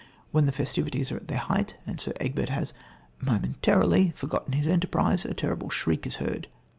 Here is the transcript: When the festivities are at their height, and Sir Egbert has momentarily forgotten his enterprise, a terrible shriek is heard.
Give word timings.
When 0.31 0.47
the 0.47 0.51
festivities 0.51 1.11
are 1.11 1.17
at 1.17 1.27
their 1.27 1.37
height, 1.37 1.75
and 1.85 2.01
Sir 2.01 2.13
Egbert 2.19 2.49
has 2.49 2.73
momentarily 3.21 4.09
forgotten 4.15 4.53
his 4.53 4.67
enterprise, 4.67 5.25
a 5.25 5.35
terrible 5.35 5.69
shriek 5.69 6.07
is 6.07 6.15
heard. 6.15 6.47